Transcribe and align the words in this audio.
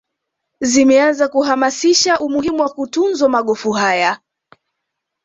Zimeanza 0.71 1.27
kuhamasisha 1.27 2.13
umuhimu 2.19 2.61
wa 2.61 2.69
kutunzwa 2.69 3.29
magofu 3.29 3.71
haya 3.71 4.19